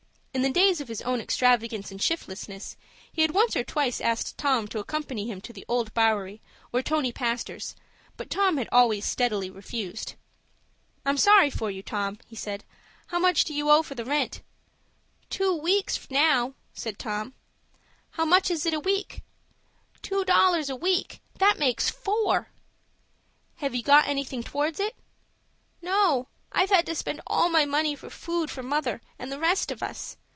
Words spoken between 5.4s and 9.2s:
to the Old Bowery or Tony Pastor's, but Tom had always